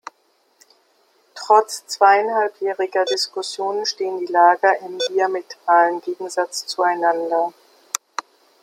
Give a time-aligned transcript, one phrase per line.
[1.35, 7.53] Trotz zweieinhalbjähriger Diskussionen stehen die Lager im diametralen Gegensatz zueinander.